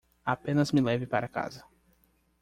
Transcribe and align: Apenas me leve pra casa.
Apenas 0.25 0.73
me 0.73 0.81
leve 0.81 1.05
pra 1.05 1.27
casa. 1.37 1.63